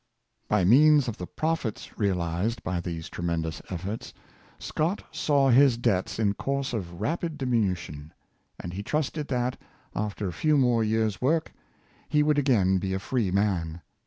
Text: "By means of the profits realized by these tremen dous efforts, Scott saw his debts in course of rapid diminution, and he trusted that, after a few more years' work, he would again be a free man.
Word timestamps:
"By 0.57 0.65
means 0.65 1.07
of 1.07 1.17
the 1.19 1.27
profits 1.27 1.95
realized 1.95 2.63
by 2.63 2.79
these 2.81 3.07
tremen 3.07 3.43
dous 3.43 3.61
efforts, 3.69 4.15
Scott 4.57 5.03
saw 5.11 5.51
his 5.51 5.77
debts 5.77 6.17
in 6.17 6.33
course 6.33 6.73
of 6.73 6.99
rapid 6.99 7.37
diminution, 7.37 8.11
and 8.59 8.73
he 8.73 8.81
trusted 8.81 9.27
that, 9.27 9.61
after 9.95 10.27
a 10.27 10.33
few 10.33 10.57
more 10.57 10.83
years' 10.83 11.21
work, 11.21 11.53
he 12.09 12.23
would 12.23 12.39
again 12.39 12.79
be 12.79 12.95
a 12.95 12.99
free 12.99 13.29
man. 13.29 13.83